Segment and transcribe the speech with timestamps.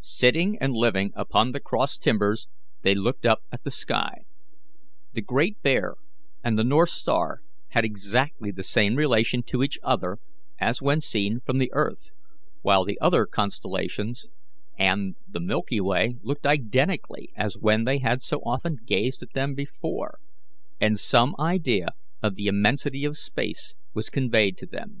[0.00, 2.46] Sitting and living upon the cross timbers,
[2.82, 4.24] they looked up at the sky.
[5.14, 5.94] The Great Bear
[6.44, 10.18] and the north star had exactly the same relation to each other
[10.58, 12.10] as when seen from the earth,
[12.60, 14.26] while the other constellations
[14.78, 19.54] and the Milky Way looked identically as when they had so often gazed at them
[19.54, 20.18] before,
[20.78, 25.00] and some idea of the immensity of space was conveyed to them.